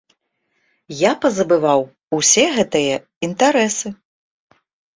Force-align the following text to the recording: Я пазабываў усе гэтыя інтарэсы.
Я 1.01 1.11
пазабываў 1.25 1.85
усе 2.19 2.45
гэтыя 2.57 2.95
інтарэсы. 3.31 3.87